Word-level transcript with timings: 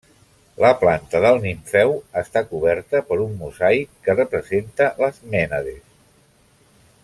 La 0.63 0.69
planta 0.83 1.19
del 1.25 1.35
nimfeu 1.43 1.93
està 2.21 2.43
coberta 2.53 3.03
per 3.11 3.19
un 3.27 3.37
mosaic 3.43 3.93
que 4.07 4.17
representa 4.21 4.89
les 5.05 5.21
Mènades. 5.37 5.81